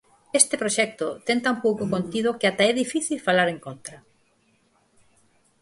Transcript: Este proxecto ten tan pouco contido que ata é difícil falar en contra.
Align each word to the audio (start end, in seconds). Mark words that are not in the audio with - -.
Este 0.39 0.55
proxecto 0.61 1.07
ten 1.27 1.39
tan 1.45 1.55
pouco 1.65 1.83
contido 1.93 2.37
que 2.39 2.47
ata 2.51 2.63
é 2.71 2.73
difícil 2.83 3.25
falar 3.27 3.47
en 3.55 3.59
contra. 3.65 3.97